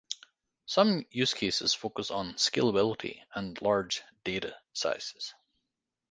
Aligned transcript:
Some 0.65 1.05
use 1.11 1.35
cases 1.35 1.75
focus 1.75 2.09
on 2.09 2.33
scalability 2.33 3.21
and 3.35 3.61
large 3.61 4.01
data 4.23 4.55
sizes. 4.73 5.35